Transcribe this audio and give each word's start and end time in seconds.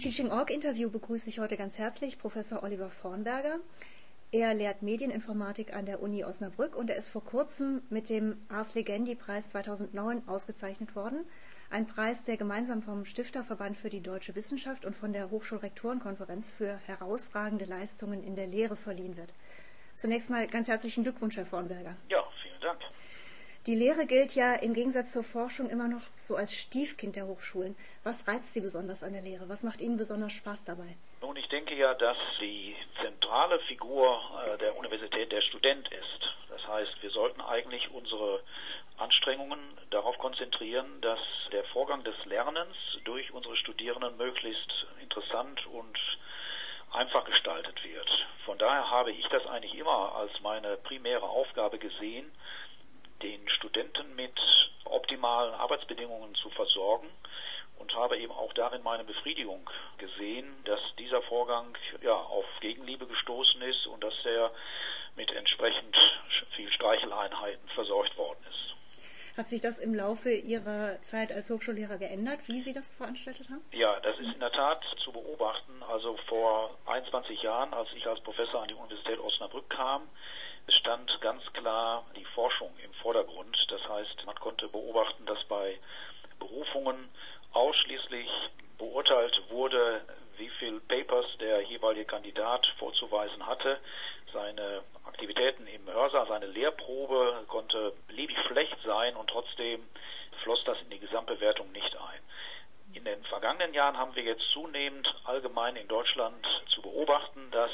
Teaching 0.00 0.30
Org 0.30 0.48
Interview 0.48 0.88
begrüße 0.88 1.28
ich 1.28 1.40
heute 1.40 1.58
ganz 1.58 1.76
herzlich 1.76 2.16
Professor 2.16 2.62
Oliver 2.62 2.88
Vornberger. 2.88 3.58
Er 4.32 4.54
lehrt 4.54 4.80
Medieninformatik 4.80 5.76
an 5.76 5.84
der 5.84 6.00
Uni 6.00 6.24
Osnabrück 6.24 6.74
und 6.74 6.88
er 6.88 6.96
ist 6.96 7.10
vor 7.10 7.22
kurzem 7.22 7.82
mit 7.90 8.08
dem 8.08 8.38
Ars 8.48 8.74
Legendi 8.74 9.14
Preis 9.14 9.50
2009 9.50 10.26
ausgezeichnet 10.26 10.96
worden. 10.96 11.26
Ein 11.68 11.86
Preis, 11.86 12.24
der 12.24 12.38
gemeinsam 12.38 12.80
vom 12.80 13.04
Stifterverband 13.04 13.76
für 13.76 13.90
die 13.90 14.00
deutsche 14.00 14.34
Wissenschaft 14.34 14.86
und 14.86 14.96
von 14.96 15.12
der 15.12 15.30
Hochschulrektorenkonferenz 15.30 16.50
für 16.50 16.78
herausragende 16.86 17.66
Leistungen 17.66 18.24
in 18.24 18.36
der 18.36 18.46
Lehre 18.46 18.76
verliehen 18.76 19.18
wird. 19.18 19.34
Zunächst 19.96 20.30
mal 20.30 20.46
ganz 20.46 20.68
herzlichen 20.68 21.02
Glückwunsch, 21.02 21.36
Herr 21.36 21.44
Vornberger. 21.44 21.94
Ja. 22.08 22.24
Die 23.66 23.74
Lehre 23.74 24.06
gilt 24.06 24.34
ja 24.34 24.54
im 24.54 24.72
Gegensatz 24.72 25.12
zur 25.12 25.22
Forschung 25.22 25.68
immer 25.68 25.86
noch 25.86 26.00
so 26.16 26.34
als 26.34 26.56
Stiefkind 26.56 27.14
der 27.14 27.26
Hochschulen. 27.26 27.76
Was 28.04 28.26
reizt 28.26 28.54
Sie 28.54 28.62
besonders 28.62 29.02
an 29.02 29.12
der 29.12 29.20
Lehre? 29.20 29.50
Was 29.50 29.64
macht 29.64 29.82
Ihnen 29.82 29.98
besonders 29.98 30.32
Spaß 30.32 30.64
dabei? 30.64 30.96
Nun, 31.20 31.36
ich 31.36 31.46
denke 31.50 31.74
ja, 31.74 31.92
dass 31.92 32.16
die 32.40 32.74
zentrale 33.02 33.60
Figur 33.60 34.18
äh, 34.46 34.56
der 34.56 34.78
Universität 34.78 35.30
der 35.30 35.42
Student 35.42 35.86
ist. 35.92 36.34
Das 36.48 36.66
heißt, 36.66 37.02
wir 37.02 37.10
sollten 37.10 37.42
eigentlich 37.42 37.90
unsere 37.90 38.40
Anstrengungen 38.96 39.60
darauf 39.90 40.16
konzentrieren, 40.16 41.02
dass 41.02 41.20
der 41.52 41.64
Vorgang 41.64 42.02
des 42.02 42.16
Lernens 42.24 42.76
durch 43.04 43.30
unsere 43.34 43.56
Studierenden 43.58 44.16
möglichst 44.16 44.86
interessant 45.02 45.66
und 45.66 45.98
einfach 46.92 47.26
gestaltet 47.26 47.84
wird. 47.84 48.08
Von 48.46 48.56
daher 48.56 48.90
habe 48.90 49.12
ich 49.12 49.26
das 49.28 49.46
eigentlich 49.46 49.74
immer 49.74 50.16
als 50.16 50.32
meine 50.40 50.78
primäre 50.78 51.28
Aufgabe 51.28 51.78
gesehen, 51.78 52.32
den 53.22 53.48
Studenten 53.50 54.14
mit 54.14 54.32
optimalen 54.84 55.54
Arbeitsbedingungen 55.54 56.34
zu 56.36 56.50
versorgen 56.50 57.08
und 57.78 57.94
habe 57.94 58.18
eben 58.18 58.32
auch 58.32 58.52
darin 58.54 58.82
meine 58.82 59.04
Befriedigung 59.04 59.68
gesehen, 59.98 60.46
dass 60.64 60.80
dieser 60.98 61.22
Vorgang 61.22 61.76
ja 62.02 62.14
auf 62.14 62.44
Gegenliebe 62.60 63.06
gestoßen 63.06 63.62
ist 63.62 63.86
und 63.86 64.02
dass 64.02 64.14
er 64.24 64.50
mit 65.16 65.30
entsprechend 65.32 65.96
viel 66.56 66.70
Streicheleinheiten 66.72 67.68
versorgt 67.70 68.16
worden 68.16 68.44
ist. 68.48 69.39
Hat 69.50 69.54
sich 69.54 69.62
das 69.62 69.80
im 69.80 69.96
Laufe 69.96 70.30
Ihrer 70.30 71.02
Zeit 71.02 71.32
als 71.32 71.50
Hochschullehrer 71.50 71.98
geändert, 71.98 72.38
wie 72.46 72.60
Sie 72.60 72.72
das 72.72 72.94
veranstaltet 72.94 73.50
haben? 73.50 73.64
Ja, 73.72 73.98
das 73.98 74.16
ist 74.20 74.32
in 74.32 74.38
der 74.38 74.52
Tat 74.52 74.80
zu 75.02 75.10
beobachten. 75.10 75.82
Also 75.90 76.16
vor 76.28 76.78
21 76.86 77.42
Jahren, 77.42 77.74
als 77.74 77.88
ich 77.96 78.06
als 78.06 78.20
Professor 78.20 78.62
an 78.62 78.68
die 78.68 78.74
Universität 78.74 79.18
Osnabrück 79.18 79.68
kam, 79.68 80.02
stand 80.68 81.10
ganz 81.20 81.42
klar 81.52 82.06
die 82.14 82.24
Forschung 82.26 82.70
im 82.84 82.92
Vordergrund. 83.02 83.56
Das 83.70 83.80
heißt, 83.88 84.24
man 84.24 84.36
konnte 84.36 84.68
beobachten, 84.68 85.26
dass 85.26 85.42
bei 85.48 85.80
Berufungen 86.38 87.08
ausschließlich 87.52 88.28
beurteilt 88.78 89.42
wurde, 89.48 90.02
wie 90.40 90.48
viel 90.58 90.80
Papers 90.80 91.26
der 91.38 91.62
jeweilige 91.62 92.06
Kandidat 92.06 92.66
vorzuweisen 92.78 93.46
hatte. 93.46 93.78
Seine 94.32 94.82
Aktivitäten 95.04 95.66
im 95.66 95.86
Hörsaal, 95.86 96.26
seine 96.28 96.46
Lehrprobe 96.46 97.44
konnte 97.46 97.92
beliebig 98.08 98.38
schlecht 98.46 98.76
sein 98.84 99.14
und 99.16 99.28
trotzdem 99.28 99.82
floss 100.42 100.62
das 100.64 100.80
in 100.80 100.90
die 100.90 100.98
Gesamtbewertung 100.98 101.70
nicht 101.72 101.94
ein. 101.96 102.20
In 102.94 103.04
den 103.04 103.22
vergangenen 103.24 103.74
Jahren 103.74 103.98
haben 103.98 104.16
wir 104.16 104.22
jetzt 104.22 104.44
zunehmend 104.52 105.06
allgemein 105.24 105.76
in 105.76 105.86
Deutschland 105.88 106.44
zu 106.74 106.80
beobachten, 106.82 107.50
dass 107.50 107.70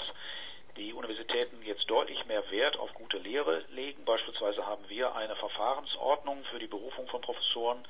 die 0.76 0.92
Universitäten 0.92 1.62
jetzt 1.62 1.88
deutlich 1.88 2.22
mehr 2.26 2.50
Wert 2.50 2.78
auf 2.78 2.92
gute 2.94 3.18
Lehre 3.18 3.64
legen. 3.70 4.04
Beispielsweise 4.04 4.66
haben 4.66 4.86
wir 4.88 5.14
eine 5.14 5.36
Verfahrensordnung 5.36 6.44
für 6.50 6.58
die 6.58 6.66
Berufung 6.66 7.06
von 7.08 7.22
Professoren, 7.22 7.86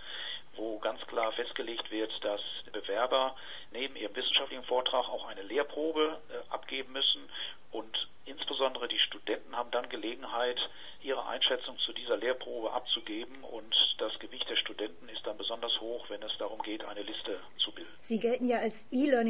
wo 0.56 0.78
ganz 0.78 1.00
klar 1.06 1.32
festgelegt 1.32 1.90
wird, 1.90 2.12
dass 2.24 2.40
Bewerber 2.72 3.36
neben 3.72 3.96
ihrem 3.96 4.14
wissenschaftlichen 4.14 4.64
Vortrag 4.64 5.08
auch 5.08 5.26
eine 5.26 5.42
Lehrprobe 5.42 6.20
äh, 6.30 6.52
abgeben 6.52 6.92
müssen 6.92 7.28
und 7.72 8.08
insbesondere 8.24 8.88
die 8.88 8.98
Studenten 8.98 9.56
haben 9.56 9.70
dann 9.70 9.88
Gelegenheit, 9.88 10.58
ihre 11.02 11.26
Einschätzung 11.26 11.78
zu 11.78 11.92
dieser 11.92 12.16
Lehrprobe 12.16 12.72
abzugeben 12.72 13.44
und 13.44 13.74
das 13.98 14.18
Gewicht 14.18 14.48
der 14.48 14.56
Studenten 14.56 15.08
ist 15.08 15.26
dann 15.26 15.36
besonders 15.36 15.80
hoch, 15.80 16.08
wenn 16.08 16.22
es 16.22 16.32
darum 16.38 16.60
geht, 16.62 16.84
eine 16.84 17.02
Liste 17.02 17.38
zu 17.58 17.72
bilden. 17.72 17.92
Sie 18.02 18.18
gelten 18.18 18.48
ja 18.48 18.58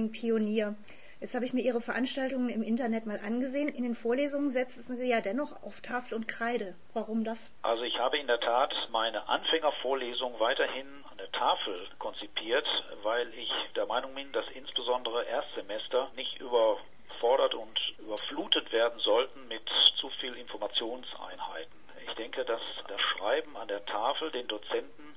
als 0.06 0.14
E-Learning-Pionier. 0.14 0.74
Jetzt 1.20 1.34
habe 1.34 1.46
ich 1.46 1.54
mir 1.54 1.62
Ihre 1.62 1.80
Veranstaltungen 1.80 2.50
im 2.50 2.62
Internet 2.62 3.06
mal 3.06 3.18
angesehen. 3.24 3.68
In 3.68 3.84
den 3.84 3.94
Vorlesungen 3.94 4.50
setzen 4.50 4.96
Sie 4.96 5.08
ja 5.08 5.22
dennoch 5.22 5.62
auf 5.62 5.80
Tafel 5.80 6.14
und 6.14 6.28
Kreide. 6.28 6.74
Warum 6.92 7.24
das? 7.24 7.50
Also 7.62 7.84
ich 7.84 7.98
habe 7.98 8.18
in 8.18 8.26
der 8.26 8.38
Tat 8.38 8.74
meine 8.90 9.26
Anfängervorlesung 9.26 10.38
weiterhin 10.38 10.86
an 11.10 11.16
der 11.16 11.32
Tafel 11.32 11.88
konzipiert, 11.98 12.66
weil 13.02 13.32
ich 13.32 13.50
der 13.74 13.86
Meinung 13.86 14.14
bin, 14.14 14.30
dass 14.32 14.44
insbesondere 14.54 15.24
Erstsemester 15.24 16.10
nicht 16.16 16.38
überfordert 16.38 17.54
und 17.54 17.80
überflutet 17.98 18.70
werden 18.70 19.00
sollten 19.00 19.48
mit 19.48 19.64
zu 19.98 20.10
viel 20.20 20.34
Informationseinheiten. 20.34 21.72
Ich 22.06 22.14
denke, 22.14 22.44
dass 22.44 22.60
das 22.88 23.00
Schreiben 23.00 23.56
an 23.56 23.68
der 23.68 23.84
Tafel 23.86 24.30
den 24.32 24.46
Dozenten 24.48 25.16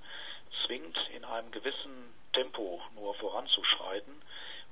zwingt, 0.65 0.97
in 1.13 1.25
einem 1.25 1.51
gewissen 1.51 2.13
Tempo 2.31 2.81
nur 2.95 3.13
voranzuschreiten 3.15 4.21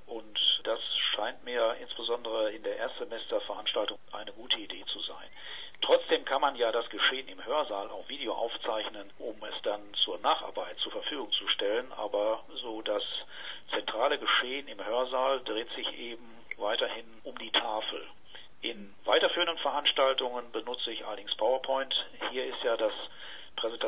und 0.07 0.39
das 0.63 0.79
scheint 1.13 1.44
mir 1.44 1.75
insbesondere 1.81 2.51
in 2.51 2.63
der 2.63 2.78
Erstsemesterveranstaltung 2.78 3.99
eine 4.13 4.31
gute 4.31 4.57
Idee 4.57 4.84
zu 4.85 4.99
sein. 5.01 5.28
Trotzdem 5.81 6.25
kann 6.25 6.41
man 6.41 6.55
ja 6.55 6.72
das 6.72 6.89
Geschehen 6.89 7.28
im 7.28 7.45
Hörsaal 7.45 7.89
auch 7.89 8.07
Video 8.07 8.34
aufzeichnen, 8.34 9.11
um 9.19 9.35
es 9.44 9.61
dann 9.63 9.81
zur 10.05 10.17
Nacharbeit 10.19 10.78
zur 10.79 10.94
Verfügung 10.94 11.31
zu 11.34 11.47
stellen. 11.49 11.91
Aber 11.91 12.44
so 12.61 12.81
das 12.81 13.03
zentrale 13.69 14.17
Geschehen 14.17 14.67
im 14.69 14.84
Hörsaal 14.84 15.41
dreht 15.44 15.69
sich 15.72 15.88
eben 15.99 16.25
weiterhin 16.57 17.05
um 17.23 17.38
die 17.38 17.51
Tafel. 17.51 18.07
In 18.61 18.95
weiterführenden 19.03 19.57
Veranstaltungen 19.59 20.51
benutze 20.51 20.89
ich 20.91 21.05
allerdings 21.05 21.35
PowerPoint. 21.35 21.94
Hier 22.31 22.45
ist 22.45 22.63
ja 22.63 22.75
das 22.78 22.94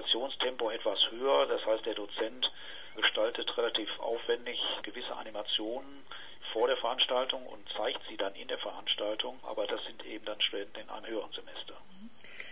Präsentationstempo 0.10 0.70
etwas 0.72 1.00
höher. 1.12 1.46
Das 1.48 1.66
heißt, 1.66 1.86
der 1.86 1.94
Dozent 1.94 2.52
gestaltet 2.96 3.56
relativ 3.58 3.88
aufwendig 4.00 4.60
gewisse 4.84 5.16
Animationen 5.16 6.04
vor 6.52 6.68
der 6.68 6.78
Veranstaltung 6.78 7.46
und 7.46 7.62
zeigt 7.78 8.02
sie 8.10 8.18
dann 8.18 8.34
in 8.34 8.48
der 8.48 8.58
Veranstaltung, 8.58 9.40
aber 9.44 9.68
das 9.68 9.84
sind 9.86 10.04
eben 10.06 10.26
dann 10.26 10.42
Studenten 10.42 10.80
in 10.80 10.90
einem 10.90 11.06
höheren 11.06 11.32
Semester. 11.32 11.76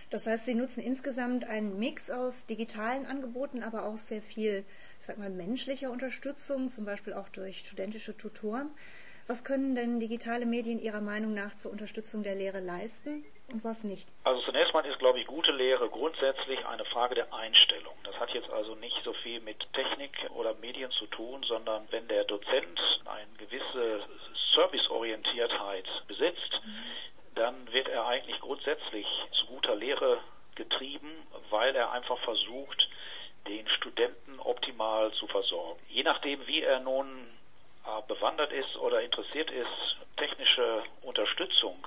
Das 0.09 0.27
heißt, 0.27 0.45
Sie 0.45 0.55
nutzen 0.55 0.83
insgesamt 0.83 1.45
einen 1.45 1.79
Mix 1.79 2.09
aus 2.09 2.45
digitalen 2.45 3.05
Angeboten, 3.05 3.63
aber 3.63 3.85
auch 3.85 3.97
sehr 3.97 4.21
viel, 4.21 4.63
sag 4.99 5.17
mal, 5.17 5.29
menschlicher 5.29 5.89
Unterstützung, 5.89 6.69
zum 6.69 6.85
Beispiel 6.85 7.13
auch 7.13 7.27
durch 7.29 7.59
studentische 7.59 8.15
Tutoren. 8.15 8.69
Was 9.27 9.43
können 9.43 9.75
denn 9.75 9.99
digitale 9.99 10.45
Medien 10.45 10.79
Ihrer 10.79 11.01
Meinung 11.01 11.33
nach 11.33 11.53
zur 11.53 11.69
Unterstützung 11.69 12.23
der 12.23 12.33
Lehre 12.33 12.61
leisten 12.61 13.25
und 13.51 13.61
was 13.65 13.83
nicht? 13.83 14.07
Also 14.23 14.41
zunächst 14.43 14.73
mal 14.73 14.85
ist, 14.85 14.99
glaube 14.99 15.19
ich, 15.19 15.27
gute 15.27 15.51
Lehre 15.51 15.89
grundsätzlich 15.89 16.65
eine 16.65 16.85
Frage 16.85 17.15
der 17.15 17.33
Einstellung. 17.33 17.93
Das 18.05 18.15
hat 18.21 18.29
jetzt 18.33 18.49
also 18.49 18.75
nicht 18.75 18.95
so 19.03 19.11
viel 19.11 19.41
mit 19.41 19.57
Technik 19.73 20.11
oder 20.33 20.53
Medien 20.61 20.91
zu 20.91 21.07
tun, 21.07 21.43
sondern 21.43 21.85
wenn 21.91 22.07
der 22.07 22.23
Dozent 22.23 22.79
eine 23.03 23.33
gewisse 23.37 23.99
Serviceorientiertheit 24.55 25.85
besitzt, 26.07 26.61
mhm. 26.63 27.35
dann 27.35 27.73
wird 27.73 27.89
er 27.89 28.07
eigentlich 28.07 28.39
grundsätzlich 28.39 29.05
zu 29.33 29.45
guter 29.47 29.75
Lehre 29.75 30.19
getrieben, 30.55 31.11
weil 31.49 31.75
er 31.75 31.91
einfach 31.91 32.17
versucht, 32.19 32.87
den 33.45 33.67
Studenten 33.67 34.39
optimal 34.39 35.11
zu 35.11 35.27
versorgen. 35.27 35.81
Je 35.89 36.03
nachdem, 36.03 36.47
wie 36.47 36.61
er 36.61 36.79
nun 36.79 37.27
bewandert 38.07 38.51
ist 38.51 38.75
oder 38.77 39.01
interessiert 39.01 39.49
ist, 39.51 39.97
technische 40.17 40.83
Unterstützung 41.01 41.85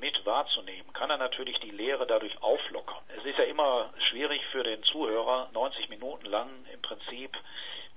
mit 0.00 0.24
wahrzunehmen, 0.24 0.92
kann 0.92 1.10
er 1.10 1.18
natürlich 1.18 1.58
die 1.60 1.70
Lehre 1.70 2.06
dadurch 2.06 2.42
auflockern. 2.42 3.02
Es 3.18 3.24
ist 3.24 3.38
ja 3.38 3.44
immer 3.44 3.92
schwierig 4.10 4.42
für 4.46 4.62
den 4.62 4.82
Zuhörer, 4.84 5.50
90 5.52 5.88
Minuten 5.90 6.26
lang 6.26 6.48
im 6.72 6.80
Prinzip 6.80 7.36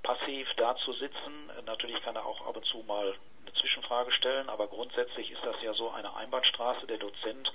passiv 0.02 0.46
da 0.56 0.76
zu 0.76 0.92
sitzen. 0.92 1.50
Natürlich 1.64 2.00
kann 2.02 2.14
er 2.14 2.26
auch 2.26 2.46
ab 2.46 2.56
und 2.56 2.66
zu 2.66 2.78
mal 2.86 3.14
eine 3.42 3.52
Zwischenfrage 3.54 4.12
stellen, 4.12 4.48
aber 4.48 4.68
grundsätzlich 4.68 5.30
ist 5.30 5.44
das 5.44 5.56
ja 5.62 5.72
so 5.72 5.90
eine 5.90 6.14
Einbahnstraße. 6.14 6.86
Der 6.86 6.98
Dozent 6.98 7.52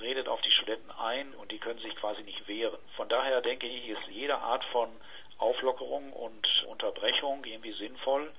redet 0.00 0.28
auf 0.28 0.40
die 0.42 0.50
Studenten 0.50 0.90
ein 0.90 1.34
und 1.34 1.50
die 1.50 1.58
können 1.58 1.80
sich 1.80 1.96
quasi 1.96 2.22
nicht 2.22 2.46
wehren. 2.46 2.78
Von 2.96 3.08
daher 3.08 3.40
denke 3.40 3.66
ich, 3.66 3.88
ist 3.88 4.06
jede 4.08 4.36
Art 4.36 4.64
von 4.66 4.90
Auflockerung 5.38 6.12
und 6.12 6.46
Unterbrechung 6.68 7.44
irgendwie 7.44 7.72
sinnvoll, 7.72 8.32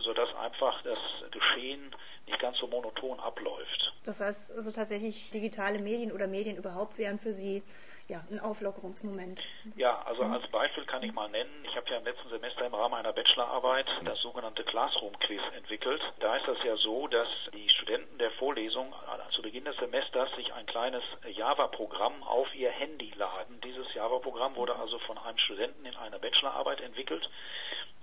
sodass 0.00 0.34
einfach 0.36 0.82
das 0.82 0.98
Geschehen 1.30 1.94
nicht 2.26 2.40
ganz 2.40 2.58
so 2.58 2.66
monoton 2.66 3.20
abläuft. 3.20 3.92
Das 4.04 4.20
heißt 4.20 4.52
also 4.56 4.72
tatsächlich 4.72 5.30
digitale 5.30 5.78
Medien 5.78 6.12
oder 6.12 6.26
Medien 6.26 6.56
überhaupt 6.56 6.98
wären 6.98 7.18
für 7.18 7.32
Sie 7.32 7.62
ja, 8.06 8.22
ein 8.30 8.38
Auflockerungsmoment. 8.38 9.40
Ja, 9.76 10.02
also 10.02 10.24
mhm. 10.24 10.34
als 10.34 10.46
Beispiel 10.48 10.84
kann 10.84 11.02
ich 11.02 11.12
mal 11.14 11.28
nennen, 11.30 11.64
ich 11.64 11.74
habe 11.74 11.88
ja 11.88 11.96
im 11.96 12.04
letzten 12.04 12.28
Semester 12.28 12.66
im 12.66 12.74
Rahmen 12.74 12.94
einer 12.94 13.14
Bachelorarbeit 13.14 13.86
das 14.04 14.20
sogenannte 14.20 14.62
Classroom 14.64 15.18
Quiz 15.20 15.40
entwickelt. 15.56 16.02
Da 16.20 16.36
ist 16.36 16.46
das 16.46 16.58
ja 16.64 16.76
so, 16.76 17.08
dass 17.08 17.28
die 17.54 17.68
Studenten 17.70 18.18
der 18.18 18.30
Vorlesung 18.32 18.94
zu 19.34 19.42
Beginn 19.42 19.64
des 19.64 19.76
Semesters 19.76 20.28
sich 20.36 20.52
ein 20.52 20.66
kleines 20.66 21.02
Java-Programm 21.28 22.22
auf 22.22 22.54
ihr 22.54 22.70
Handy 22.70 23.12
laden. 23.16 23.60
Dieses 23.62 23.92
Java-Programm 23.94 24.54
wurde 24.56 24.76
also 24.76 24.98
von 25.00 25.16
einem 25.18 25.38
Studenten 25.38 25.86
in 25.86 25.96
einer 25.96 26.18
Bachelorarbeit 26.18 26.82
entwickelt 26.82 27.28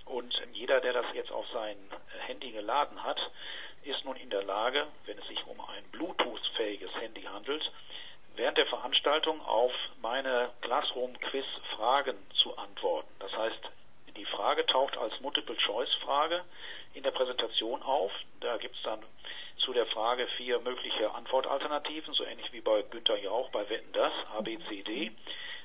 Und 0.06 0.34
jeder, 0.52 0.80
der 0.80 0.92
das 0.92 1.06
jetzt 1.14 1.30
auf 1.30 1.46
sein 1.52 1.76
Handy 2.26 2.50
geladen 2.50 3.02
hat, 3.02 3.18
ist 3.84 4.04
nun 4.04 4.16
in 4.16 4.30
der 4.30 4.42
Lage, 4.44 4.86
wenn 5.06 5.18
es 5.18 5.26
sich 5.26 5.44
um 5.46 5.60
ein 5.60 5.84
Bluetooth-fähiges 5.92 6.94
Handy 7.00 7.22
handelt, 7.22 7.70
während 8.36 8.58
der 8.58 8.66
Veranstaltung 8.66 9.40
auf 9.42 9.72
meine 10.00 10.50
Classroom-Quiz-Fragen 10.62 12.16
zu 12.42 12.56
antworten. 12.56 13.10
Das 13.18 13.32
heißt, 13.36 13.60
die 14.16 14.24
Frage 14.26 14.66
taucht 14.66 14.96
als 14.96 15.18
Multiple-Choice-Frage 15.20 16.44
in 16.94 17.02
der 17.02 17.10
Präsentation 17.10 17.82
auf. 17.82 18.12
Da 18.40 18.56
gibt 18.58 18.76
es 18.76 18.82
dann 18.82 19.02
zu 19.58 19.72
der 19.72 19.86
Frage 19.86 20.26
vier 20.36 20.60
mögliche 20.60 21.12
Antwortalternativen, 21.14 22.14
so 22.14 22.24
ähnlich 22.24 22.52
wie 22.52 22.60
bei 22.60 22.82
Günther 22.82 23.18
Jauch 23.18 23.50
bei 23.50 23.68
Wetten 23.68 23.92
das, 23.92 24.12
A, 24.36 24.40
B, 24.40 24.58
C, 24.68 24.82
D. 24.82 25.12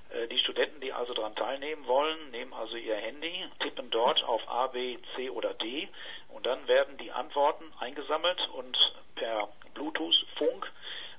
Äh, 0.10 0.28
die 0.28 0.40
Studenten, 0.40 0.80
die 0.82 0.94
also 0.94 1.14
daran 1.14 1.36
teilnehmen 1.36 1.86
wollen, 1.88 2.32
nehmen 2.32 2.54
also 2.54 2.76
ihr 2.76 2.96
Handy, 2.96 3.46
tippen 3.60 3.90
dort 3.90 4.24
auf 4.24 4.42
A, 4.48 4.68
B, 4.68 4.98
C 5.16 5.30
oder 5.30 5.54
D. 5.54 5.90
Und 6.30 6.46
dann 6.46 6.68
werden 6.68 6.98
die 6.98 7.12
Antworten 7.12 7.66
eingesammelt 7.80 8.48
und 8.54 8.78
per 9.16 9.50
Bluetooth, 9.74 10.16
Funk 10.38 10.72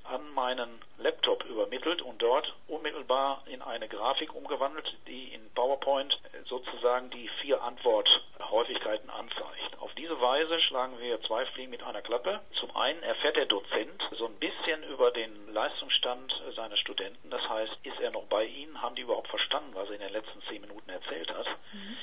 an 0.08 0.32
meinen 0.34 0.80
Laptop 0.98 1.44
übermittelt 1.44 2.02
und 2.02 2.20
dort 2.20 2.54
unmittelbar 2.66 3.42
in 3.46 3.62
eine 3.62 3.88
Grafik 3.88 4.34
umgewandelt, 4.34 4.96
die 5.06 5.34
in 5.34 5.50
PowerPoint 5.54 6.18
sozusagen 6.46 7.10
die 7.10 7.28
vier 7.40 7.62
Antworthäufigkeiten 7.62 9.10
anzeigt. 9.10 9.78
Auf 9.80 9.94
diese 9.94 10.20
Weise 10.20 10.60
schlagen 10.60 10.98
wir 10.98 11.20
zwei 11.22 11.46
Fliegen 11.46 11.70
mit 11.70 11.82
einer 11.82 12.02
Klappe. 12.02 12.40
Zum 12.60 12.74
einen 12.76 13.02
erfährt 13.02 13.36
der 13.36 13.46
Dozent 13.46 14.02
so 14.18 14.26
ein 14.26 14.38
bisschen 14.38 14.82
über 14.84 15.10
den 15.10 15.52
Leistungsstand 15.52 16.32
seiner 16.56 16.76
Studenten. 16.76 17.30
Das 17.30 17.48
heißt, 17.48 17.72
ist 17.82 18.00
er 18.00 18.10
noch 18.10 18.26
bei 18.26 18.44
ihnen? 18.44 18.80
Haben 18.80 18.96
die 18.96 19.02
überhaupt 19.02 19.28
verstanden, 19.28 19.70
was 19.74 19.88
er 19.88 19.96
in 19.96 20.00
den 20.00 20.12
letzten 20.12 20.42
zehn 20.48 20.60
Minuten 20.60 20.90
erzählt 20.90 21.32
hat? 21.32 21.46
Mhm. 21.72 21.96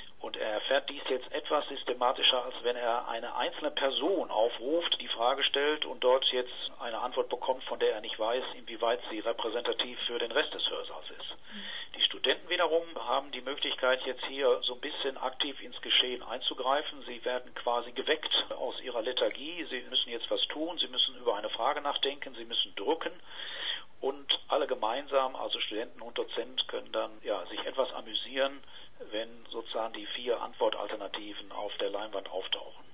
Er 0.45 0.51
erfährt 0.51 0.87
dies 0.91 1.01
jetzt 1.09 1.31
etwas 1.31 1.67
systematischer, 1.69 2.45
als 2.45 2.53
wenn 2.61 2.75
er 2.75 3.07
eine 3.07 3.35
einzelne 3.35 3.71
Person 3.71 4.29
aufruft, 4.29 5.01
die 5.01 5.07
Frage 5.07 5.43
stellt 5.43 5.85
und 5.85 6.03
dort 6.03 6.23
jetzt 6.25 6.53
eine 6.79 6.99
Antwort 6.99 7.29
bekommt, 7.29 7.63
von 7.63 7.79
der 7.79 7.95
er 7.95 8.01
nicht 8.01 8.19
weiß, 8.19 8.43
inwieweit 8.53 8.99
sie 9.09 9.21
repräsentativ 9.21 9.99
für 10.05 10.19
den 10.19 10.31
Rest 10.31 10.53
des 10.53 10.69
Hörsaals 10.69 11.09
ist. 11.09 11.35
Die 11.95 12.03
Studenten 12.03 12.47
wiederum 12.47 12.83
haben 12.95 13.31
die 13.31 13.41
Möglichkeit, 13.41 14.05
jetzt 14.05 14.23
hier 14.25 14.61
so 14.61 14.75
ein 14.75 14.81
bisschen 14.81 15.17
aktiv 15.17 15.59
ins 15.63 15.81
Geschehen 15.81 16.21
einzugreifen. 16.21 17.01
Sie 17.07 17.25
werden 17.25 17.51
quasi 17.55 17.91
geweckt 17.93 18.45
aus 18.55 18.79
ihrer 18.81 19.01
Lethargie. 19.01 19.65
Sie 19.71 19.81
müssen 19.89 20.11
jetzt 20.11 20.29
was 20.29 20.41
tun. 20.49 20.77
Sie 20.77 20.87
müssen 20.89 21.15
über 21.15 21.37
eine 21.37 21.49
Frage 21.49 21.81
nachdenken. 21.81 22.35
Sie 22.35 22.45
müssen 22.45 22.75
drücken. 22.75 23.13
Und 23.99 24.39
alle 24.49 24.67
gemeinsam, 24.67 25.35
also 25.35 25.59
Studenten 25.59 26.01
und 26.01 26.15
Dozent, 26.15 26.67
können 26.67 26.91
dann 26.91 27.09
ja, 27.23 27.43
sich 27.47 27.65
etwas 27.65 27.91
amüsieren, 27.93 28.61
wenn 29.11 29.29
sozusagen 29.49 29.93
die 29.93 30.05
vier 30.07 30.41
Antwortalternativen 30.41 31.51
auf 31.51 31.75
der 31.77 31.89
Leinwand 31.89 32.29
auftauchen. 32.29 32.85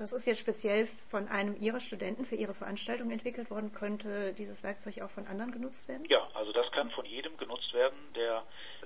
Das 0.00 0.14
ist 0.14 0.26
jetzt 0.26 0.40
speziell 0.40 0.88
von 1.10 1.28
einem 1.28 1.60
Ihrer 1.60 1.78
Studenten 1.78 2.24
für 2.24 2.34
Ihre 2.34 2.54
Veranstaltung 2.54 3.10
entwickelt 3.10 3.50
worden. 3.50 3.70
Könnte 3.74 4.32
dieses 4.32 4.62
Werkzeug 4.62 5.02
auch 5.02 5.10
von 5.10 5.26
anderen 5.26 5.52
genutzt 5.52 5.88
werden? 5.88 6.06
Ja, 6.08 6.26
also 6.32 6.52
das 6.52 6.72
kann 6.72 6.90
von 6.92 7.04
jedem 7.04 7.36
genutzt 7.36 7.74
werden, 7.74 7.98
der 8.16 8.42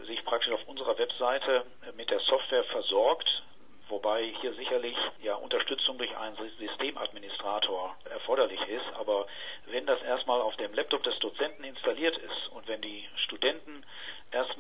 sich 0.07 0.25
praktisch 0.25 0.53
auf 0.53 0.67
unserer 0.67 0.99
Webseite 0.99 1.67
mit 1.97 2.11
der 2.11 2.19
Software 2.19 2.65
versorgt. 2.65 3.45
Wobei 3.89 4.35
hier 4.41 4.55
sicherlich 4.55 4.97
ja 5.23 5.37
Unterstützung 5.37 5.99
durch 5.99 6.17
einen 6.17 6.37
Systemadministrator 6.59 7.95
erforderlich 8.11 8.61
ist. 8.67 8.87
Aber 8.99 9.29
wenn 9.67 9.87
das 9.87 10.03
erstmal 10.03 10.41
auf 10.41 10.57
dem 10.57 10.75
Laptop 10.75 11.05
des 11.05 11.17
Dozenten 11.21 11.63
installiert 11.63 12.19
ist 12.19 12.49
und 12.51 12.67
wenn 12.67 12.81
die 12.81 13.09
Studenten 13.25 13.85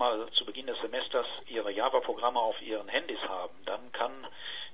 erstmal 0.05 0.31
zu 0.33 0.45
Beginn 0.45 0.67
des 0.67 0.79
Semesters 0.81 1.27
ihre 1.47 1.73
Java-Programme 1.73 2.39
auf 2.39 2.61
ihren 2.63 2.89
Handys 2.89 3.21
haben, 3.23 3.55
dann 3.65 3.93
kann 3.93 4.13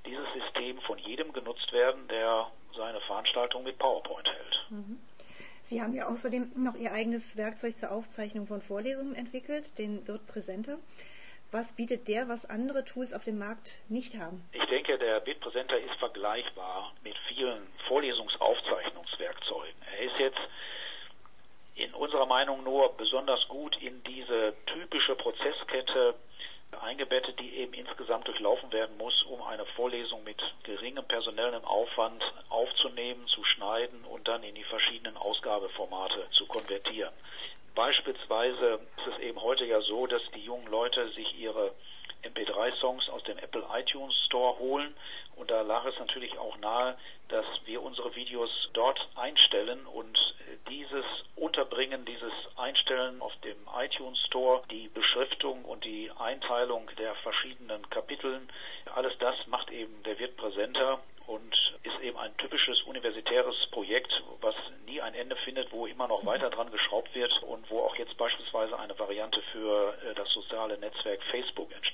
dieses 0.05 0.25
System 0.33 0.79
von 0.81 0.97
jedem 0.97 1.31
genutzt 1.33 1.71
werden, 1.71 2.07
der 2.07 2.47
seine 2.75 2.99
Veranstaltung 3.01 3.63
mit 3.63 3.77
PowerPoint 3.77 4.27
hält. 4.27 4.65
Mhm. 4.69 4.99
Sie 5.63 5.81
haben 5.81 5.93
ja 5.93 6.07
außerdem 6.07 6.53
noch 6.55 6.75
Ihr 6.75 6.91
eigenes 6.91 7.37
Werkzeug 7.37 7.77
zur 7.77 7.91
Aufzeichnung 7.91 8.47
von 8.47 8.61
Vorlesungen 8.61 9.13
entwickelt, 9.13 9.77
den 9.77 10.07
Wirt 10.07 10.25
Präsenter. 10.25 10.79
Was 11.51 11.73
bietet 11.73 12.07
der, 12.07 12.29
was 12.29 12.49
andere 12.49 12.83
Tools 12.83 13.13
auf 13.13 13.23
dem 13.23 13.37
Markt 13.37 13.81
nicht 13.89 14.17
haben? 14.17 14.43
Ich 14.53 14.65
denke, 14.69 14.97
der 14.97 15.23
Wirt 15.25 15.39
Präsenter 15.39 15.77
ist 15.77 15.93
vergleichbar 15.99 16.93
mit 17.03 17.15
vielen 17.27 17.67
Vorlesungsaufzeichnungswerkzeugen. 17.87 19.75
Er 19.91 20.05
ist 20.05 20.17
jetzt 20.17 20.39
in 21.75 21.93
unserer 21.93 22.20
Meinung 22.31 22.63
nur 22.63 22.93
besonders 22.95 23.45
gut 23.49 23.75
in 23.81 24.01
diese 24.05 24.53
typische 24.65 25.15
Prozesskette 25.15 26.15
eingebettet, 26.81 27.37
die 27.37 27.57
eben 27.57 27.73
insgesamt 27.73 28.25
durchlaufen 28.25 28.71
werden 28.71 28.95
muss, 28.97 29.21
um 29.23 29.41
eine 29.41 29.65
Vorlesung 29.75 30.23
mit 30.23 30.41
geringem 30.63 31.03
personellem 31.03 31.65
Aufwand 31.65 32.23
aufzunehmen, 32.47 33.27
zu 33.27 33.43
schneiden 33.43 34.05
und 34.05 34.29
dann 34.29 34.43
in 34.43 34.55
die 34.55 34.63
verschiedenen 34.63 35.17
Ausgabeformate 35.17 36.29
zu 36.31 36.45
konvertieren. 36.45 37.11
Beispielsweise 37.75 38.79
ist 38.95 39.13
es 39.13 39.19
eben 39.19 39.41
heute 39.41 39.65
ja 39.65 39.81
so, 39.81 40.07
dass 40.07 40.21
die 40.33 40.45
jungen 40.45 40.67
Leute 40.67 41.09
sich 41.09 41.37
ihre 41.37 41.73
MP3-Songs 42.23 43.09
aus 43.09 43.23
dem 43.23 43.39
Apple 43.39 43.65
iTunes 43.73 44.15
Store 44.27 44.57
holen 44.57 44.95
und 45.41 45.49
da 45.49 45.61
lag 45.61 45.83
es 45.85 45.97
natürlich 45.97 46.37
auch 46.37 46.55
nahe, 46.59 46.95
dass 47.29 47.45
wir 47.65 47.81
unsere 47.81 48.15
Videos 48.15 48.51
dort 48.73 48.99
einstellen 49.15 49.87
und 49.87 50.15
dieses 50.69 51.05
Unterbringen, 51.35 52.05
dieses 52.05 52.31
Einstellen 52.57 53.23
auf 53.23 53.33
dem 53.37 53.57
iTunes 53.75 54.19
Store, 54.27 54.61
die 54.69 54.87
Beschriftung 54.89 55.65
und 55.65 55.83
die 55.83 56.11
Einteilung 56.19 56.87
der 56.99 57.15
verschiedenen 57.15 57.89
Kapiteln, 57.89 58.49
alles 58.93 59.17
das 59.17 59.35
macht 59.47 59.71
eben 59.71 60.03
der 60.03 60.19
Wirt 60.19 60.37
präsenter 60.37 60.99
und 61.25 61.55
ist 61.81 61.99
eben 62.01 62.19
ein 62.19 62.35
typisches 62.37 62.79
universitäres 62.83 63.55
Projekt, 63.71 64.11
was 64.41 64.55
nie 64.85 65.01
ein 65.01 65.15
Ende 65.15 65.35
findet, 65.37 65.71
wo 65.71 65.87
immer 65.87 66.07
noch 66.07 66.23
weiter 66.23 66.51
dran 66.51 66.69
geschraubt 66.69 67.15
wird 67.15 67.31
und 67.43 67.67
wo 67.71 67.79
auch 67.79 67.95
jetzt 67.95 68.15
beispielsweise 68.17 68.77
eine 68.77 68.97
Variante 68.99 69.41
für 69.51 69.97
äh, 70.05 70.13
das 70.13 70.29
soziale 70.29 70.77
Netzwerk 70.77 71.23
Facebook 71.31 71.71
entstanden 71.71 71.81
ist. 71.89 71.90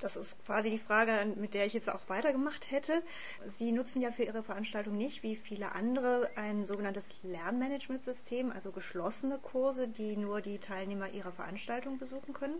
Das 0.00 0.16
ist 0.16 0.44
quasi 0.46 0.70
die 0.70 0.78
Frage, 0.78 1.34
mit 1.34 1.54
der 1.54 1.66
ich 1.66 1.72
jetzt 1.72 1.90
auch 1.90 2.08
weitergemacht 2.08 2.70
hätte. 2.70 3.02
Sie 3.46 3.72
nutzen 3.72 4.00
ja 4.00 4.12
für 4.12 4.22
Ihre 4.22 4.44
Veranstaltung 4.44 4.96
nicht, 4.96 5.24
wie 5.24 5.34
viele 5.34 5.72
andere, 5.72 6.30
ein 6.36 6.66
sogenanntes 6.66 7.14
Lernmanagementsystem, 7.24 8.52
also 8.52 8.70
geschlossene 8.70 9.38
Kurse, 9.38 9.88
die 9.88 10.16
nur 10.16 10.40
die 10.40 10.58
Teilnehmer 10.58 11.08
Ihrer 11.10 11.32
Veranstaltung 11.32 11.98
besuchen 11.98 12.32
können, 12.32 12.54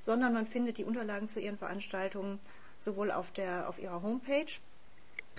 sondern 0.00 0.32
man 0.32 0.46
findet 0.46 0.78
die 0.78 0.84
Unterlagen 0.84 1.28
zu 1.28 1.40
Ihren 1.40 1.58
Veranstaltungen 1.58 2.38
sowohl 2.78 3.10
auf, 3.10 3.32
der, 3.32 3.68
auf 3.68 3.80
Ihrer 3.80 4.02
Homepage 4.02 4.46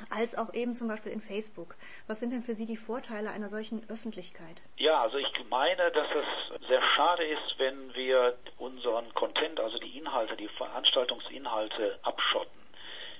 als 0.09 0.37
auch 0.37 0.53
eben 0.53 0.73
zum 0.73 0.87
Beispiel 0.87 1.11
in 1.11 1.21
Facebook. 1.21 1.75
Was 2.07 2.19
sind 2.19 2.31
denn 2.31 2.43
für 2.43 2.53
Sie 2.53 2.65
die 2.65 2.77
Vorteile 2.77 3.31
einer 3.31 3.49
solchen 3.49 3.87
Öffentlichkeit? 3.89 4.61
Ja, 4.77 5.01
also 5.01 5.17
ich 5.17 5.31
meine, 5.49 5.91
dass 5.91 6.07
es 6.07 6.67
sehr 6.67 6.81
schade 6.95 7.25
ist, 7.25 7.55
wenn 7.57 7.93
wir 7.95 8.37
unseren 8.57 9.13
Content, 9.13 9.59
also 9.59 9.77
die 9.79 9.97
Inhalte, 9.97 10.35
die 10.35 10.49
Veranstaltungsinhalte 10.49 11.99
abschotten. 12.03 12.61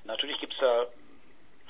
Natürlich 0.04 0.40
gibt 0.40 0.54
es 0.54 0.60
da 0.60 0.86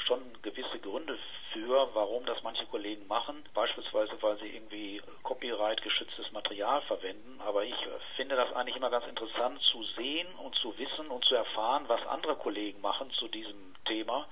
schon 0.05 0.21
gewisse 0.41 0.79
Gründe 0.79 1.17
für, 1.51 1.89
warum 1.93 2.25
das 2.25 2.41
manche 2.43 2.65
Kollegen 2.67 3.07
machen. 3.07 3.43
Beispielsweise, 3.53 4.11
weil 4.21 4.37
sie 4.37 4.47
irgendwie 4.47 5.01
Copyright-geschütztes 5.23 6.31
Material 6.31 6.81
verwenden. 6.83 7.41
Aber 7.45 7.63
ich 7.63 7.75
finde 8.15 8.35
das 8.35 8.53
eigentlich 8.53 8.75
immer 8.75 8.89
ganz 8.89 9.05
interessant 9.07 9.59
zu 9.71 9.83
sehen 9.95 10.27
und 10.43 10.55
zu 10.55 10.77
wissen 10.77 11.07
und 11.07 11.25
zu 11.25 11.35
erfahren, 11.35 11.85
was 11.87 12.05
andere 12.07 12.35
Kollegen 12.35 12.81
machen 12.81 13.09
zu 13.11 13.27
diesem 13.27 13.75
Thema. 13.85 14.27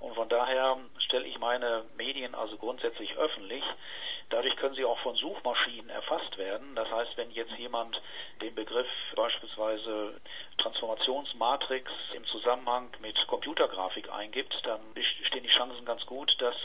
Und 0.00 0.14
von 0.14 0.28
daher 0.28 0.76
stelle 0.98 1.26
ich 1.26 1.38
meine 1.38 1.84
Medien 1.96 2.34
also 2.34 2.56
grundsätzlich 2.56 3.16
öffentlich. 3.16 3.64
Dadurch 4.30 4.54
können 4.56 4.74
sie 4.74 4.84
auch 4.84 4.98
von 4.98 5.16
Suchmaschinen 5.16 5.88
erfasst 5.88 6.36
werden. 6.36 6.74
Das 6.76 6.90
heißt, 6.90 7.16
wenn 7.16 7.30
jetzt 7.30 7.52
jemand 7.52 8.00
den 8.42 8.54
Begriff 8.54 8.88
beispielsweise 9.16 10.20
Transformationsmatrix 10.58 11.90
im 12.14 12.24
Zusammenhang 12.26 12.90
mit 13.00 13.16
Computergrafik 13.26 14.12
eingibt, 14.12 14.54
dann 14.64 14.80
stehen 15.24 15.42
die 15.42 15.48
Chancen 15.48 15.84
ganz 15.86 16.04
gut, 16.04 16.36
dass 16.40 16.56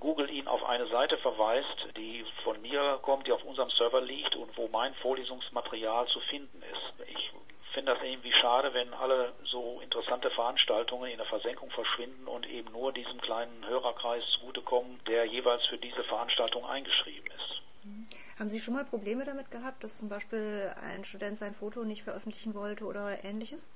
Google 0.00 0.30
ihn 0.30 0.48
auf 0.48 0.64
eine 0.64 0.86
Seite 0.88 1.18
verweist, 1.18 1.88
die 1.96 2.24
von 2.44 2.60
mir 2.62 2.98
kommt, 3.02 3.26
die 3.26 3.32
auf 3.32 3.44
unserem 3.44 3.70
Server 3.70 4.00
liegt 4.00 4.34
und 4.34 4.56
wo 4.56 4.68
mein 4.68 4.94
Vorlesungsmaterial 4.94 6.06
zu 6.08 6.20
finden 6.20 6.62
ist. 6.62 7.08
Ich 7.08 7.32
finde 7.76 7.92
das 7.92 8.02
irgendwie 8.02 8.32
schade, 8.32 8.72
wenn 8.72 8.94
alle 8.94 9.34
so 9.44 9.82
interessante 9.82 10.30
Veranstaltungen 10.30 11.10
in 11.10 11.18
der 11.18 11.26
Versenkung 11.26 11.70
verschwinden 11.70 12.26
und 12.26 12.48
eben 12.48 12.72
nur 12.72 12.90
diesem 12.90 13.20
kleinen 13.20 13.66
Hörerkreis 13.66 14.24
zugutekommen, 14.32 14.98
der 15.06 15.26
jeweils 15.26 15.62
für 15.66 15.76
diese 15.76 16.02
Veranstaltung 16.04 16.64
eingeschrieben 16.64 17.26
ist. 17.26 17.62
Mhm. 17.84 18.06
Haben 18.38 18.48
Sie 18.48 18.60
schon 18.60 18.72
mal 18.72 18.86
Probleme 18.86 19.24
damit 19.24 19.50
gehabt, 19.50 19.84
dass 19.84 19.98
zum 19.98 20.08
Beispiel 20.08 20.74
ein 20.80 21.04
Student 21.04 21.36
sein 21.36 21.54
Foto 21.54 21.84
nicht 21.84 22.02
veröffentlichen 22.02 22.54
wollte 22.54 22.86
oder 22.86 23.22
ähnliches? 23.22 23.68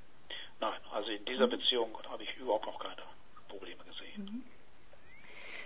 Nein, 0.61 0.81
also 0.93 1.11
in 1.11 1.23
dieser 1.27 1.47
mhm. 1.47 1.51
Beziehung 1.51 1.99
habe 2.09 2.23
ich 2.23 2.35
überhaupt 2.39 2.65
noch 2.65 2.79
keine 2.79 3.03
Probleme 3.49 3.85
gesehen. 3.85 4.25
Mhm. 4.25 4.60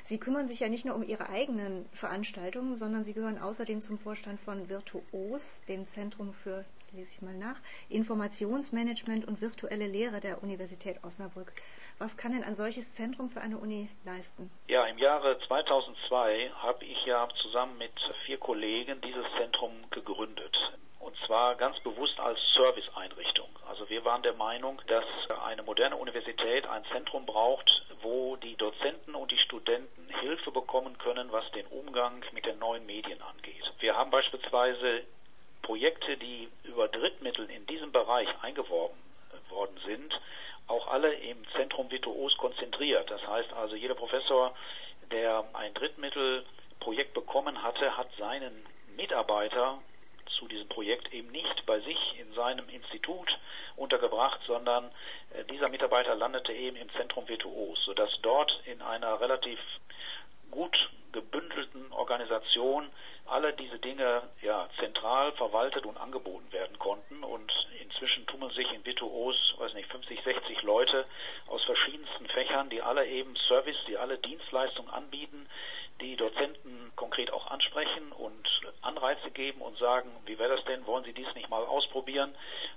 Sie 0.06 0.18
kümmern 0.18 0.46
sich 0.46 0.60
ja 0.60 0.68
nicht 0.68 0.84
nur 0.84 0.94
um 0.94 1.02
Ihre 1.02 1.30
eigenen 1.30 1.88
Veranstaltungen, 1.94 2.76
sondern 2.76 3.04
Sie 3.04 3.14
gehören 3.14 3.38
außerdem 3.38 3.80
zum 3.80 3.96
Vorstand 3.96 4.38
von 4.38 4.68
Virtuos, 4.68 5.64
dem 5.66 5.86
Zentrum 5.86 6.34
für, 6.34 6.66
jetzt 6.76 6.92
lese 6.92 7.10
ich 7.14 7.22
mal 7.22 7.32
nach, 7.32 7.58
Informationsmanagement 7.88 9.26
und 9.26 9.40
virtuelle 9.40 9.86
Lehre 9.86 10.20
der 10.20 10.42
Universität 10.42 11.02
Osnabrück. 11.04 11.54
Was 11.98 12.18
kann 12.18 12.32
denn 12.32 12.44
ein 12.44 12.54
solches 12.54 12.92
Zentrum 12.92 13.30
für 13.30 13.40
eine 13.40 13.56
Uni 13.56 13.88
leisten? 14.04 14.50
Ja, 14.68 14.84
im 14.84 14.98
Jahre 14.98 15.38
2002 15.48 16.50
habe 16.50 16.84
ich 16.84 17.02
ja 17.06 17.26
zusammen 17.40 17.78
mit 17.78 17.92
vier 18.26 18.36
Kollegen 18.36 19.00
dieses 19.00 19.24
Zentrum 19.38 19.72
gegründet. 19.90 20.54
Und 21.04 21.14
zwar 21.26 21.54
ganz 21.56 21.78
bewusst 21.80 22.18
als 22.18 22.38
Serviceeinrichtung. 22.54 23.50
Also 23.68 23.90
wir 23.90 24.06
waren 24.06 24.22
der 24.22 24.32
Meinung, 24.32 24.80
dass 24.86 25.04
eine 25.44 25.62
moderne 25.62 25.96
Universität 25.96 26.66
ein 26.66 26.82
Zentrum 26.92 27.26
braucht, 27.26 27.70
wo 28.00 28.36
die 28.36 28.56
Dozenten 28.56 29.14
und 29.14 29.30
die 29.30 29.36
Studenten 29.36 30.08
Hilfe 30.20 30.50
bekommen 30.50 30.96
können, 30.96 31.30
was 31.30 31.44
den 31.50 31.66
Umgang 31.66 32.24
mit 32.32 32.46
den 32.46 32.58
neuen 32.58 32.86
Medien 32.86 33.20
angeht. 33.20 33.70
Wir 33.80 33.94
haben 33.94 34.10
beispielsweise 34.10 35.02
Projekte, 35.60 36.16
die 36.16 36.48
über 36.62 36.88
Drittmittel 36.88 37.50
in 37.50 37.66
diesem 37.66 37.92
Bereich 37.92 38.28
eingeworben 38.40 38.96
worden 39.50 39.78
sind, 39.84 40.18
auch 40.68 40.88
alle 40.88 41.12
im 41.12 41.36
Zentrum 41.54 41.90
Virtuos 41.90 42.34
konzentriert. 42.38 43.10
Das 43.10 43.26
heißt 43.26 43.52
also, 43.52 43.76
jeder 43.76 43.94
Professor, 43.94 44.54
der 45.10 45.44
ein 45.52 45.74
Drittmittelprojekt 45.74 47.12
bekommen 47.12 47.62
hatte, 47.62 47.94
hat 47.94 48.08
seinen 48.16 48.64
Mitarbeiter 48.96 49.80
zu 50.44 50.48
diesem 50.48 50.68
Projekt 50.68 51.12
eben 51.14 51.30
nicht 51.30 51.64
bei 51.64 51.80
sich 51.80 52.20
in 52.20 52.32
seinem 52.34 52.68
Institut 52.68 53.38
untergebracht, 53.76 54.40
sondern 54.46 54.90
äh, 55.32 55.44
dieser 55.44 55.70
Mitarbeiter 55.70 56.14
landete 56.14 56.52
eben 56.52 56.76
im 56.76 56.90
Zentrum 56.90 57.26
Virtuos, 57.26 57.82
sodass 57.86 58.10
dort 58.20 58.52
in 58.66 58.82
einer 58.82 59.20
relativ 59.20 59.58
gut 60.50 60.76
gebündelten 61.12 61.90
Organisation 61.92 62.90
alle 63.26 63.54
diese 63.54 63.78
Dinge 63.78 64.22
ja 64.42 64.68
zentral 64.78 65.32
verwaltet 65.32 65.86
und 65.86 65.96
angeboten 65.96 66.52
werden 66.52 66.78
konnten. 66.78 67.24
Und 67.24 67.50
inzwischen 67.80 68.26
tummeln 68.26 68.52
sich 68.52 68.70
in 68.72 68.84
Virtuos, 68.84 69.54
weiß 69.56 69.72
nicht, 69.74 69.90
50, 69.90 70.22
60 70.22 70.62
Leute 70.62 71.06
aus 71.46 71.64
verschiedensten 71.64 72.26
Fächern, 72.26 72.68
die 72.68 72.82
alle 72.82 73.06
eben 73.06 73.34
Service, 73.48 73.78
die 73.88 73.96
alle 73.96 74.18
Dienstleistungen 74.18 74.90
anbieten, 74.90 75.48
die 76.00 76.16
Dozenten 76.16 76.92
konkret 76.96 77.32
auch 77.32 77.46
ansprechen 77.46 78.12
und 78.12 78.43
Anreize 79.04 79.54
und 79.60 79.78
sagen, 79.78 80.10
wie 80.26 80.38
wäre 80.38 80.56
das 80.56 80.64
denn, 80.64 80.86
wollen 80.86 81.04
Sie 81.04 81.12
dies 81.12 81.26
nicht 81.34 81.50
mal 81.50 81.64
ausprobieren, 81.64 82.34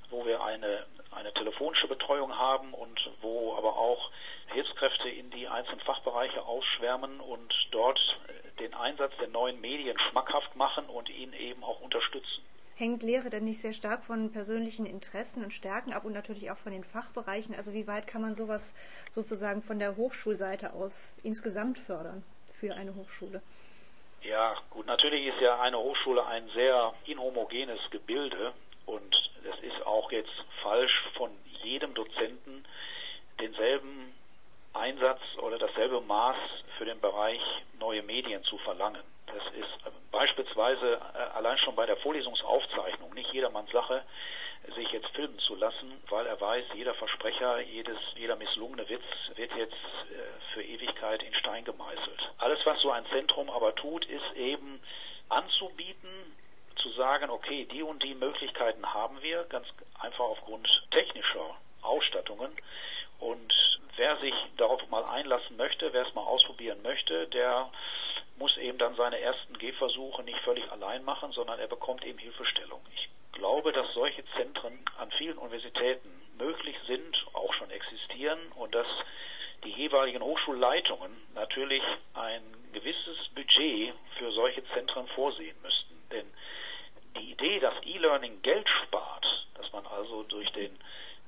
wo 0.10 0.26
wir 0.26 0.44
eine, 0.44 0.86
eine 1.12 1.34
telefonische 1.34 1.88
Betreuung 1.88 2.38
haben 2.38 2.74
und 2.74 3.00
wo 3.22 3.56
aber 3.56 3.78
auch 3.78 4.12
Hilfskräfte 4.48 5.10
in 5.10 5.30
die 5.32 5.48
einzelnen 5.48 5.82
Fachbereiche 5.82 6.44
ausschwärmen 6.46 7.20
und 7.20 7.54
dort 7.72 8.00
äh, 8.28 8.60
den 8.60 8.74
Einsatz 8.74 9.14
der 9.20 9.28
neuen 9.30 9.60
Medien 9.62 9.98
schmackhaft 10.10 10.56
machen 10.56 10.86
und 10.86 11.10
ihn 11.10 11.34
eben 11.34 11.64
auch 11.64 11.80
unterstützen. 11.82 12.44
Hängt 12.76 13.04
Lehre 13.04 13.30
denn 13.30 13.46
nicht 13.46 13.62
sehr 13.62 13.74
stark 13.74 14.04
von 14.04 14.32
persönlichen 14.32 14.86
Interessen 14.86 15.44
und 15.44 15.52
Stärken 15.52 15.94
ab 15.94 16.06
und 16.06 16.14
natürlich 16.14 16.52
auch 16.52 16.58
von 16.58 16.72
den 16.72 16.84
Fachbereichen? 16.84 17.56
Also 17.56 17.74
wie 17.74 17.88
weit 17.88 18.08
kann 18.08 18.22
man 18.22 18.36
sowas 18.36 18.74
sozusagen 19.12 19.62
von 19.62 19.80
der 19.80 19.98
Hochschulseite 19.98 20.74
aus 20.74 21.18
insgesamt 21.24 21.80
fördern 21.80 22.24
für 22.54 22.76
eine 22.76 22.94
Hochschule? 22.96 23.42
Ja, 24.28 24.58
gut, 24.72 24.86
natürlich 24.88 25.26
ist 25.28 25.40
ja 25.40 25.58
eine 25.62 25.78
Hochschule 25.78 26.26
ein 26.26 26.50
sehr 26.50 26.94
inhomogenes 27.06 27.80
Gebilde 27.92 28.52
und 28.86 29.16
es 29.50 29.58
ist 29.64 29.86
auch 29.86 30.12
jetzt 30.12 30.34
falsch 30.62 31.02
von 31.16 31.32
jedem 31.64 31.94
Dozenten 31.94 32.66
denselben 33.40 34.14
Einsatz 34.74 35.22
oder 35.42 35.58
dasselbe 35.58 36.02
Maß 36.02 36.36
für 36.78 36.84
den 36.84 37.00
Bereich 37.00 37.40
neue 37.80 38.04
Medien 38.04 38.44
zu 38.44 38.58
verlangen. 38.58 39.02
Das 39.28 39.44
ist 39.54 40.12
beispielsweise 40.12 41.00
äh, 41.16 41.38
allein 41.38 41.58
schon 41.60 41.76
bei 41.76 41.86
der 41.86 41.96
Vorlesungsaufzeichnung 41.96 43.14
nicht 43.14 43.32
jedermanns 43.32 43.72
Sache, 43.72 44.04
sich 44.76 44.92
jetzt 44.92 45.08
filmen 45.10 45.40
zu 45.40 45.56
lassen, 45.56 46.02
weil 46.10 46.26
er 46.26 46.40
weiß, 46.40 46.66
jeder 46.74 46.94
Versprecher, 46.96 47.60
jedes, 47.62 47.98
jeder 48.16 48.36
misslungene 48.36 48.88
Witz 48.90 49.04
wird 49.36 49.56
jetzt 49.56 49.74
äh, 49.74 50.54
für 50.54 50.64
Ewigkeit 50.64 51.24
in 51.24 51.34
Stein 51.36 51.64
gemeißelt. 51.64 52.32
Alles, 52.40 52.60
was 52.66 52.80
so 52.82 52.92
ein 52.92 53.06
Zentrum 53.08 53.50
aber 53.50 53.76
tut, 53.76 54.06
ist 54.06 54.36
eben 54.36 54.82
anzubieten, 55.30 56.10
zu 56.78 56.90
sagen, 56.92 57.30
okay, 57.30 57.66
die 57.66 57.82
und 57.82 58.04
die 58.04 58.14
Möglichkeiten 58.16 58.94
haben 58.94 59.22
wir, 59.22 59.44
ganz 59.46 59.68
einfach 60.00 60.26
aufgrund 60.26 60.68
technischer 60.92 61.56
Ausstattungen. 61.82 62.52
Und 63.20 63.54
wer 63.96 64.18
sich 64.18 64.34
darauf 64.58 64.88
mal 64.90 65.04
einlassen 65.06 65.58
möchte, 65.58 65.92
wer 65.92 66.08
es 66.08 66.14
mal 66.14 66.22
ausprobieren 66.22 66.82
möchte, 66.84 67.28
der 67.28 67.72
muss 68.38 68.56
eben 68.58 68.78
dann 68.78 68.96
seine 68.96 69.20
ersten 69.20 69.58
Gehversuche 69.58 70.24
nicht 70.24 70.40
völlig 70.40 70.70
allein 70.72 71.04
machen, 71.04 71.32
sondern 71.32 71.60
er 71.60 71.68
bekommt 71.68 72.06
eben 72.06 72.18
Hilfestellung. 72.20 72.82
Ich 72.96 73.10
glaube, 73.34 73.72
dass 73.72 73.94
solche 73.94 74.24
Zentren 74.36 74.80
an 74.98 75.12
vielen 75.12 75.38
Universitäten 75.38 76.10
möglich 76.38 76.76
sind, 76.88 77.16
auch 77.34 77.54
schon 77.56 77.70
existieren 77.72 78.40
und 78.56 78.74
dass 78.74 78.88
die 79.64 79.72
jeweiligen 79.72 80.22
Hochschulleitungen 80.22 81.12
natürlich 81.34 81.84
ein 82.14 82.42
gewisses 82.74 83.18
Budget 83.34 83.94
für 84.18 84.32
solche 84.32 84.64
Zentren 84.74 85.08
vorsehen 85.10 85.56
müssten. 85.62 85.96
Denn 86.12 86.26
die 87.16 87.32
Idee, 87.32 87.60
dass 87.60 87.74
E-Learning 87.84 88.42
Geld 88.44 88.68
spart, 88.84 89.26
dass 89.56 89.72
man 89.74 89.86
also 89.88 90.24
durch 90.24 90.50
den 90.52 90.78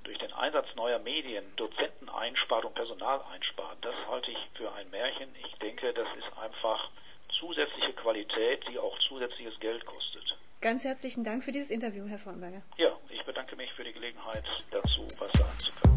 durch 0.09 0.17
den 0.17 0.33
Einsatz 0.33 0.65
neuer 0.75 0.97
Medien 0.97 1.45
Dozenten 1.55 2.09
einspart 2.09 2.65
und 2.65 2.73
Personal 2.73 3.21
einspart, 3.31 3.77
das 3.81 3.93
halte 4.09 4.31
ich 4.31 4.39
für 4.55 4.73
ein 4.73 4.89
Märchen. 4.89 5.29
Ich 5.45 5.53
denke, 5.59 5.93
das 5.93 6.07
ist 6.17 6.35
einfach 6.35 6.89
zusätzliche 7.39 7.93
Qualität, 7.93 8.65
die 8.67 8.79
auch 8.79 8.97
zusätzliches 9.07 9.59
Geld 9.59 9.85
kostet. 9.85 10.35
Ganz 10.61 10.83
herzlichen 10.83 11.23
Dank 11.23 11.43
für 11.43 11.51
dieses 11.51 11.69
Interview, 11.69 12.07
Herr 12.07 12.17
Vornberger. 12.17 12.63
Ja, 12.77 12.97
ich 13.11 13.23
bedanke 13.23 13.55
mich 13.55 13.71
für 13.73 13.83
die 13.83 13.93
Gelegenheit 13.93 14.45
dazu, 14.71 15.07
was 15.19 15.31
sagen 15.33 15.59
zu 15.59 15.71
können. 15.73 15.88